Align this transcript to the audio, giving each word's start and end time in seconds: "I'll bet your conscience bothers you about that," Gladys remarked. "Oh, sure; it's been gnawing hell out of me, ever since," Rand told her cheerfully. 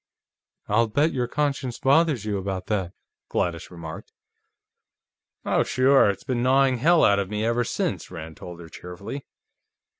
"I'll 0.67 0.87
bet 0.87 1.13
your 1.13 1.27
conscience 1.27 1.77
bothers 1.77 2.25
you 2.25 2.39
about 2.39 2.65
that," 2.65 2.93
Gladys 3.29 3.69
remarked. 3.69 4.11
"Oh, 5.45 5.61
sure; 5.61 6.09
it's 6.09 6.23
been 6.23 6.41
gnawing 6.41 6.79
hell 6.79 7.03
out 7.03 7.19
of 7.19 7.29
me, 7.29 7.45
ever 7.45 7.63
since," 7.63 8.09
Rand 8.09 8.35
told 8.37 8.59
her 8.61 8.67
cheerfully. 8.69 9.27